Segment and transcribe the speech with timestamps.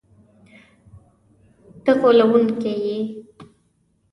[1.83, 2.97] ته غولونکی یې!”